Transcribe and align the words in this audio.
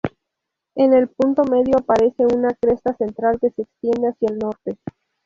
En 0.73 0.93
el 0.95 1.09
punto 1.09 1.43
medio 1.43 1.77
aparece 1.77 2.25
una 2.25 2.55
cresta 2.59 2.95
central 2.97 3.37
que 3.39 3.51
se 3.51 3.61
extiende 3.61 4.07
hacia 4.07 4.29
el 4.31 4.39
norte. 4.39 4.79